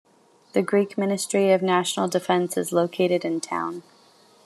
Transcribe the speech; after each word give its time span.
The 0.53 0.63
Greek 0.63 0.97
Ministry 0.97 1.51
of 1.51 1.61
National 1.61 2.07
Defense 2.07 2.57
is 2.57 2.71
located 2.71 3.23
in 3.23 3.39
town. 3.39 3.83